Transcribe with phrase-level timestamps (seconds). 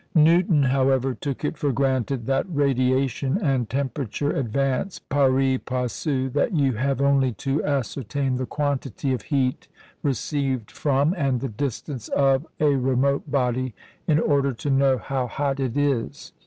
[0.15, 6.73] Newton, however, took it for granted that radiation and temperature advance pari passu that you
[6.73, 9.67] have only to ascertain the quantity of heat
[10.01, 13.75] received from, and the distance of a remote body
[14.07, 16.33] in order to know how hot it is.